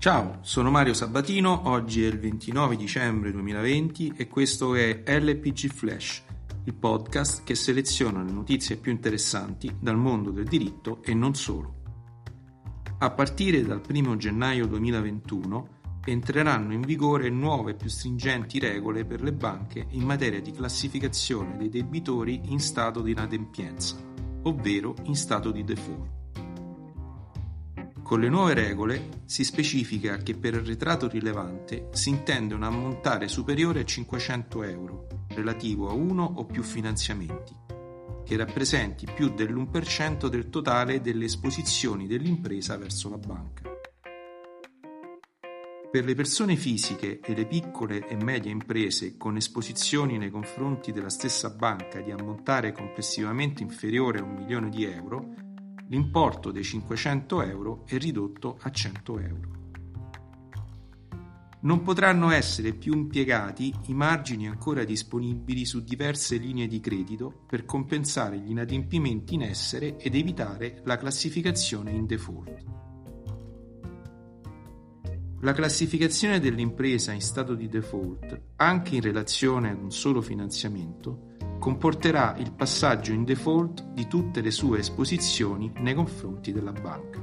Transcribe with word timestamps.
Ciao, 0.00 0.38
sono 0.40 0.70
Mario 0.70 0.94
Sabatino, 0.94 1.68
oggi 1.68 2.02
è 2.04 2.06
il 2.06 2.18
29 2.18 2.74
dicembre 2.74 3.32
2020 3.32 4.14
e 4.16 4.28
questo 4.28 4.74
è 4.74 5.02
LPG 5.04 5.66
Flash, 5.70 6.22
il 6.64 6.72
podcast 6.72 7.44
che 7.44 7.54
seleziona 7.54 8.22
le 8.22 8.32
notizie 8.32 8.78
più 8.78 8.92
interessanti 8.92 9.76
dal 9.78 9.98
mondo 9.98 10.30
del 10.30 10.46
diritto 10.46 11.02
e 11.02 11.12
non 11.12 11.34
solo. 11.34 11.82
A 12.96 13.10
partire 13.10 13.62
dal 13.62 13.82
1 13.86 14.16
gennaio 14.16 14.66
2021 14.68 15.68
entreranno 16.06 16.72
in 16.72 16.80
vigore 16.80 17.28
nuove 17.28 17.72
e 17.72 17.74
più 17.74 17.90
stringenti 17.90 18.58
regole 18.58 19.04
per 19.04 19.20
le 19.20 19.34
banche 19.34 19.86
in 19.90 20.04
materia 20.04 20.40
di 20.40 20.52
classificazione 20.52 21.58
dei 21.58 21.68
debitori 21.68 22.40
in 22.44 22.58
stato 22.58 23.02
di 23.02 23.10
inadempienza, 23.10 23.96
ovvero 24.44 24.94
in 25.02 25.14
stato 25.14 25.50
di 25.50 25.62
default. 25.62 26.19
Con 28.10 28.18
le 28.18 28.28
nuove 28.28 28.54
regole 28.54 29.20
si 29.24 29.44
specifica 29.44 30.16
che 30.16 30.34
per 30.34 30.54
il 30.54 30.62
ritratto 30.62 31.06
rilevante 31.06 31.90
si 31.92 32.08
intende 32.08 32.54
un 32.54 32.64
ammontare 32.64 33.28
superiore 33.28 33.82
a 33.82 33.84
500 33.84 34.64
euro, 34.64 35.06
relativo 35.28 35.88
a 35.88 35.92
uno 35.92 36.24
o 36.24 36.44
più 36.44 36.64
finanziamenti, 36.64 37.54
che 38.24 38.36
rappresenti 38.36 39.06
più 39.14 39.32
dell'1% 39.32 40.26
del 40.26 40.48
totale 40.48 41.00
delle 41.00 41.26
esposizioni 41.26 42.08
dell'impresa 42.08 42.76
verso 42.76 43.10
la 43.10 43.18
banca. 43.18 43.70
Per 45.92 46.04
le 46.04 46.14
persone 46.16 46.56
fisiche 46.56 47.20
e 47.20 47.32
le 47.32 47.46
piccole 47.46 48.08
e 48.08 48.16
medie 48.16 48.50
imprese 48.50 49.16
con 49.16 49.36
esposizioni 49.36 50.18
nei 50.18 50.30
confronti 50.30 50.90
della 50.90 51.10
stessa 51.10 51.50
banca 51.50 52.00
di 52.00 52.10
ammontare 52.10 52.72
complessivamente 52.72 53.62
inferiore 53.62 54.18
a 54.18 54.24
un 54.24 54.34
milione 54.34 54.68
di 54.68 54.82
euro, 54.82 55.49
l'importo 55.90 56.50
dei 56.52 56.62
500 56.62 57.42
euro 57.42 57.84
è 57.86 57.98
ridotto 57.98 58.58
a 58.60 58.70
100 58.70 59.18
euro. 59.18 59.58
Non 61.62 61.82
potranno 61.82 62.30
essere 62.30 62.72
più 62.72 62.94
impiegati 62.94 63.74
i 63.88 63.94
margini 63.94 64.48
ancora 64.48 64.84
disponibili 64.84 65.66
su 65.66 65.82
diverse 65.82 66.36
linee 66.36 66.68
di 66.68 66.80
credito 66.80 67.42
per 67.46 67.66
compensare 67.66 68.38
gli 68.38 68.50
inadempimenti 68.50 69.34
in 69.34 69.42
essere 69.42 69.98
ed 69.98 70.14
evitare 70.14 70.80
la 70.84 70.96
classificazione 70.96 71.90
in 71.90 72.06
default. 72.06 72.64
La 75.40 75.52
classificazione 75.52 76.38
dell'impresa 76.38 77.12
in 77.12 77.20
stato 77.20 77.54
di 77.54 77.68
default, 77.68 78.40
anche 78.56 78.94
in 78.94 79.00
relazione 79.02 79.70
ad 79.70 79.82
un 79.82 79.90
solo 79.90 80.22
finanziamento, 80.22 81.29
comporterà 81.60 82.34
il 82.38 82.52
passaggio 82.52 83.12
in 83.12 83.22
default 83.22 83.84
di 83.92 84.08
tutte 84.08 84.40
le 84.40 84.50
sue 84.50 84.78
esposizioni 84.78 85.70
nei 85.76 85.94
confronti 85.94 86.52
della 86.52 86.72
banca. 86.72 87.20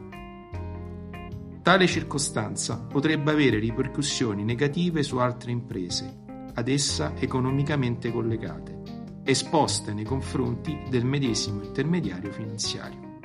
Tale 1.61 1.87
circostanza 1.87 2.77
potrebbe 2.77 3.31
avere 3.31 3.59
ripercussioni 3.59 4.45
negative 4.45 5.03
su 5.03 5.17
altre 5.17 5.51
imprese, 5.51 6.23
ad 6.53 6.69
essa 6.69 7.13
economicamente 7.17 8.11
collegate, 8.11 8.81
esposte 9.23 9.93
nei 9.93 10.05
confronti 10.05 10.83
del 10.87 11.03
medesimo 11.03 11.63
intermediario 11.63 12.31
finanziario. 12.31 13.19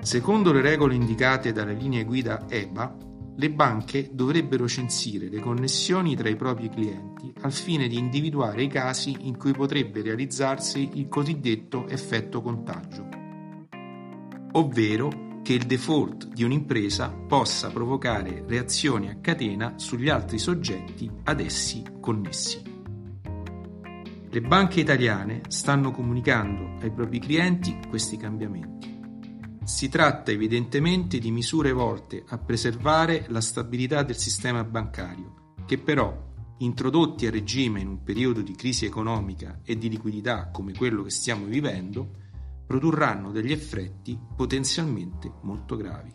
Secondo 0.00 0.52
le 0.52 0.62
regole 0.62 0.94
indicate 0.94 1.52
dalle 1.52 1.74
linee 1.74 2.04
guida 2.04 2.46
EBA, 2.48 2.96
le 3.38 3.50
banche 3.50 4.08
dovrebbero 4.12 4.66
censire 4.66 5.28
le 5.28 5.40
connessioni 5.40 6.16
tra 6.16 6.28
i 6.28 6.36
propri 6.36 6.70
clienti 6.70 7.32
al 7.42 7.52
fine 7.52 7.86
di 7.86 7.98
individuare 7.98 8.62
i 8.62 8.68
casi 8.68 9.14
in 9.20 9.36
cui 9.36 9.52
potrebbe 9.52 10.00
realizzarsi 10.00 10.90
il 10.94 11.08
cosiddetto 11.08 11.86
effetto 11.86 12.40
contagio, 12.40 13.08
ovvero 14.52 15.24
che 15.42 15.52
il 15.52 15.66
default 15.66 16.28
di 16.28 16.44
un'impresa 16.44 17.10
possa 17.10 17.70
provocare 17.70 18.42
reazioni 18.46 19.10
a 19.10 19.18
catena 19.20 19.74
sugli 19.76 20.08
altri 20.08 20.38
soggetti 20.38 21.08
ad 21.24 21.40
essi 21.40 21.84
connessi. 22.00 22.74
Le 24.28 24.40
banche 24.40 24.80
italiane 24.80 25.42
stanno 25.48 25.92
comunicando 25.92 26.78
ai 26.80 26.90
propri 26.90 27.20
clienti 27.20 27.78
questi 27.88 28.16
cambiamenti. 28.16 28.95
Si 29.66 29.88
tratta 29.88 30.30
evidentemente 30.30 31.18
di 31.18 31.32
misure 31.32 31.72
volte 31.72 32.22
a 32.28 32.38
preservare 32.38 33.24
la 33.30 33.40
stabilità 33.40 34.04
del 34.04 34.16
sistema 34.16 34.62
bancario, 34.62 35.54
che 35.66 35.76
però, 35.76 36.16
introdotti 36.58 37.26
a 37.26 37.32
regime 37.32 37.80
in 37.80 37.88
un 37.88 38.04
periodo 38.04 38.42
di 38.42 38.54
crisi 38.54 38.84
economica 38.84 39.62
e 39.64 39.76
di 39.76 39.88
liquidità 39.88 40.50
come 40.50 40.72
quello 40.72 41.02
che 41.02 41.10
stiamo 41.10 41.46
vivendo, 41.46 42.12
produrranno 42.64 43.32
degli 43.32 43.50
effetti 43.50 44.16
potenzialmente 44.36 45.32
molto 45.42 45.74
gravi. 45.74 46.12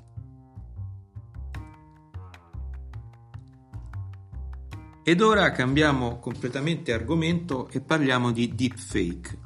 Ed 5.04 5.20
ora 5.20 5.52
cambiamo 5.52 6.20
completamente 6.20 6.94
argomento 6.94 7.68
e 7.68 7.82
parliamo 7.82 8.32
di 8.32 8.56
deepfake, 8.56 9.40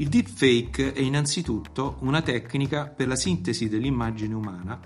il 0.00 0.08
deepfake 0.08 0.92
è 0.92 1.00
innanzitutto 1.00 1.96
una 2.02 2.22
tecnica 2.22 2.86
per 2.86 3.08
la 3.08 3.16
sintesi 3.16 3.68
dell'immagine 3.68 4.32
umana 4.32 4.78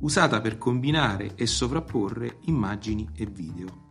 usata 0.00 0.40
per 0.40 0.58
combinare 0.58 1.34
e 1.36 1.46
sovrapporre 1.46 2.38
immagini 2.46 3.08
e 3.14 3.26
video. 3.26 3.84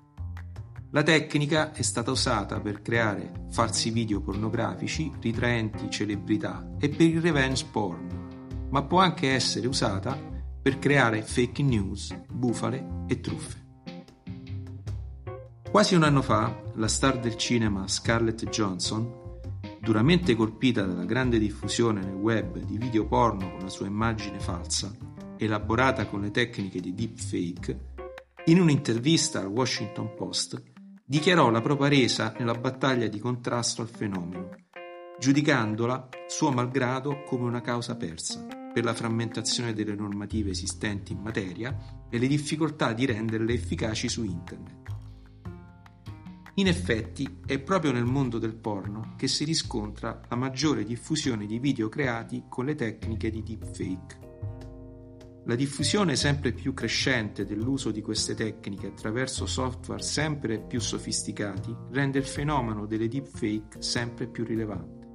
La 0.91 1.01
tecnica 1.01 1.71
è 1.71 1.81
stata 1.81 2.11
usata 2.11 2.59
per 2.59 2.81
creare 2.81 3.47
falsi 3.51 3.89
video 3.89 4.19
pornografici 4.19 5.11
ritraenti 5.21 5.89
celebrità 5.89 6.75
e 6.77 6.89
per 6.89 7.07
il 7.07 7.21
revenge 7.21 7.65
porn, 7.71 8.67
ma 8.69 8.83
può 8.83 8.99
anche 8.99 9.31
essere 9.31 9.67
usata 9.67 10.19
per 10.61 10.77
creare 10.77 11.21
fake 11.21 11.63
news, 11.63 12.13
bufale 12.29 13.05
e 13.07 13.21
truffe. 13.21 13.63
Quasi 15.71 15.95
un 15.95 16.03
anno 16.03 16.21
fa, 16.21 16.63
la 16.75 16.87
star 16.89 17.17
del 17.19 17.37
cinema 17.37 17.87
Scarlett 17.87 18.49
Johnson 18.49 19.23
duramente 19.85 20.33
colpita 20.33 20.81
dalla 20.81 21.05
grande 21.05 21.37
diffusione 21.37 22.01
nel 22.01 22.15
web 22.15 22.57
di 22.57 22.79
video 22.79 23.05
porno 23.05 23.51
con 23.51 23.59
la 23.59 23.69
sua 23.69 23.85
immagine 23.85 24.39
falsa, 24.39 24.91
elaborata 25.37 26.07
con 26.07 26.21
le 26.21 26.31
tecniche 26.31 26.79
di 26.79 26.95
deepfake, 26.95 27.93
in 28.45 28.59
un'intervista 28.59 29.41
al 29.41 29.45
Washington 29.45 30.15
Post 30.15 30.59
dichiarò 31.05 31.51
la 31.51 31.61
propria 31.61 31.89
resa 31.89 32.33
nella 32.39 32.55
battaglia 32.55 33.05
di 33.05 33.19
contrasto 33.19 33.83
al 33.83 33.87
fenomeno, 33.87 34.49
giudicandola, 35.19 36.09
suo 36.27 36.49
malgrado, 36.49 37.21
come 37.21 37.43
una 37.43 37.61
causa 37.61 37.95
persa 37.95 38.43
per 38.73 38.83
la 38.83 38.95
frammentazione 38.95 39.73
delle 39.73 39.93
normative 39.93 40.49
esistenti 40.49 41.11
in 41.11 41.19
materia 41.19 41.77
e 42.09 42.17
le 42.17 42.25
difficoltà 42.25 42.91
di 42.91 43.05
renderle 43.05 43.53
efficaci 43.53 44.09
su 44.09 44.23
Internet. 44.23 44.84
In 46.57 46.67
effetti 46.67 47.41
è 47.45 47.59
proprio 47.59 47.91
nel 47.91 48.05
mondo 48.05 48.39
del 48.39 48.55
porno 48.55 49.13
che 49.17 49.27
si 49.27 49.43
riscontra 49.43 50.21
la 50.29 50.37
maggiore 50.37 50.85
diffusione 50.85 51.45
di 51.45 51.59
video 51.59 51.89
creati 51.89 52.45
con 52.47 52.63
le 52.63 52.75
tecniche 52.75 53.29
di 53.29 53.43
deepfake. 53.43 54.23
La 55.47 55.55
diffusione 55.55 56.15
sempre 56.15 56.53
più 56.53 56.73
crescente 56.73 57.43
dell'uso 57.43 57.91
di 57.91 58.01
queste 58.01 58.35
tecniche 58.35 58.87
attraverso 58.87 59.45
software 59.45 60.01
sempre 60.01 60.61
più 60.61 60.79
sofisticati 60.79 61.75
rende 61.91 62.19
il 62.19 62.25
fenomeno 62.25 62.85
delle 62.85 63.09
deepfake 63.09 63.81
sempre 63.81 64.27
più 64.27 64.45
rilevante. 64.45 65.07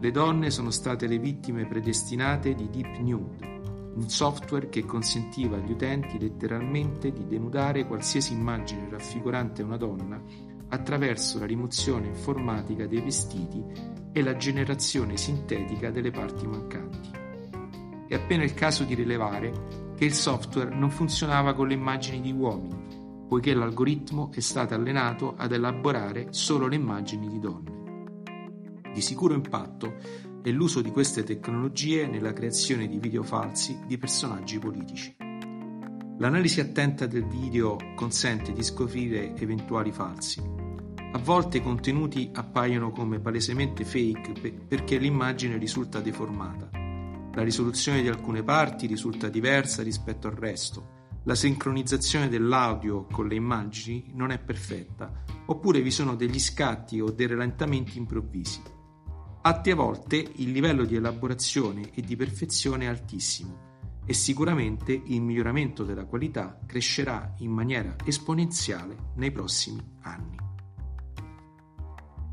Le 0.00 0.10
donne 0.10 0.50
sono 0.50 0.70
state 0.70 1.06
le 1.06 1.18
vittime 1.18 1.66
predestinate 1.66 2.54
di 2.54 2.68
Deep 2.68 2.98
Nude, 2.98 3.57
un 3.98 4.08
software 4.08 4.68
che 4.68 4.84
consentiva 4.84 5.56
agli 5.56 5.72
utenti 5.72 6.20
letteralmente 6.20 7.10
di 7.10 7.26
denudare 7.26 7.84
qualsiasi 7.84 8.32
immagine 8.32 8.88
raffigurante 8.88 9.64
una 9.64 9.76
donna 9.76 10.22
attraverso 10.68 11.40
la 11.40 11.46
rimozione 11.46 12.06
informatica 12.06 12.86
dei 12.86 13.00
vestiti 13.00 13.60
e 14.12 14.22
la 14.22 14.36
generazione 14.36 15.16
sintetica 15.16 15.90
delle 15.90 16.12
parti 16.12 16.46
mancanti. 16.46 17.10
È 18.06 18.14
appena 18.14 18.44
il 18.44 18.54
caso 18.54 18.84
di 18.84 18.94
rilevare 18.94 19.94
che 19.96 20.04
il 20.04 20.14
software 20.14 20.72
non 20.72 20.90
funzionava 20.90 21.54
con 21.54 21.66
le 21.66 21.74
immagini 21.74 22.20
di 22.20 22.30
uomini, 22.30 23.26
poiché 23.26 23.52
l'algoritmo 23.52 24.30
è 24.32 24.40
stato 24.40 24.74
allenato 24.74 25.34
ad 25.36 25.50
elaborare 25.50 26.28
solo 26.30 26.68
le 26.68 26.76
immagini 26.76 27.28
di 27.28 27.40
donne. 27.40 27.76
Di 28.94 29.00
sicuro 29.00 29.34
impatto 29.34 29.96
e 30.48 30.50
l'uso 30.50 30.80
di 30.80 30.90
queste 30.90 31.24
tecnologie 31.24 32.06
nella 32.06 32.32
creazione 32.32 32.88
di 32.88 32.98
video 32.98 33.22
falsi 33.22 33.80
di 33.86 33.98
personaggi 33.98 34.58
politici. 34.58 35.14
L'analisi 36.16 36.60
attenta 36.60 37.06
del 37.06 37.26
video 37.26 37.76
consente 37.94 38.54
di 38.54 38.62
scoprire 38.62 39.36
eventuali 39.36 39.92
falsi. 39.92 40.40
A 40.40 41.18
volte 41.18 41.58
i 41.58 41.62
contenuti 41.62 42.30
appaiono 42.32 42.92
come 42.92 43.20
palesemente 43.20 43.84
fake 43.84 44.64
perché 44.66 44.96
l'immagine 44.96 45.58
risulta 45.58 46.00
deformata. 46.00 46.70
La 47.34 47.42
risoluzione 47.42 48.00
di 48.00 48.08
alcune 48.08 48.42
parti 48.42 48.86
risulta 48.86 49.28
diversa 49.28 49.82
rispetto 49.82 50.28
al 50.28 50.34
resto. 50.34 50.96
La 51.24 51.34
sincronizzazione 51.34 52.28
dell'audio 52.30 53.04
con 53.04 53.28
le 53.28 53.34
immagini 53.34 54.12
non 54.14 54.30
è 54.30 54.38
perfetta, 54.38 55.24
oppure 55.44 55.82
vi 55.82 55.90
sono 55.90 56.16
degli 56.16 56.40
scatti 56.40 57.00
o 57.00 57.10
dei 57.10 57.26
rallentamenti 57.26 57.98
improvvisi. 57.98 58.76
Altre 59.48 59.72
volte 59.72 60.16
il 60.16 60.50
livello 60.50 60.84
di 60.84 60.96
elaborazione 60.96 61.92
e 61.94 62.02
di 62.02 62.16
perfezione 62.16 62.84
è 62.84 62.88
altissimo 62.88 64.02
e 64.04 64.12
sicuramente 64.12 64.92
il 64.92 65.22
miglioramento 65.22 65.84
della 65.84 66.04
qualità 66.04 66.60
crescerà 66.66 67.32
in 67.38 67.52
maniera 67.52 67.96
esponenziale 68.04 69.12
nei 69.14 69.30
prossimi 69.32 69.82
anni. 70.02 70.36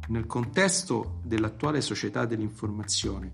Nel 0.09 0.25
contesto 0.25 1.21
dell'attuale 1.23 1.79
società 1.79 2.25
dell'informazione, 2.25 3.31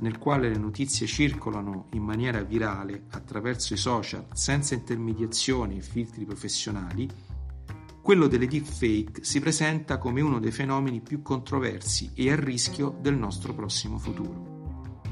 nel 0.00 0.16
quale 0.16 0.48
le 0.48 0.56
notizie 0.56 1.06
circolano 1.06 1.88
in 1.92 2.04
maniera 2.04 2.40
virale 2.40 3.08
attraverso 3.10 3.74
i 3.74 3.76
social 3.76 4.26
senza 4.32 4.72
intermediazioni 4.72 5.76
e 5.76 5.82
filtri 5.82 6.24
professionali, 6.24 7.06
quello 8.08 8.26
delle 8.26 8.46
deepfake 8.46 9.22
si 9.22 9.38
presenta 9.38 9.98
come 9.98 10.22
uno 10.22 10.40
dei 10.40 10.50
fenomeni 10.50 11.02
più 11.02 11.20
controversi 11.20 12.12
e 12.14 12.32
a 12.32 12.36
rischio 12.36 12.96
del 13.02 13.14
nostro 13.14 13.52
prossimo 13.52 13.98
futuro. 13.98 15.02